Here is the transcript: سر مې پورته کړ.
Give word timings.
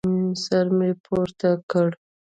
سر 0.43 0.65
مې 0.77 0.89
پورته 1.03 1.49
کړ. 1.71 1.89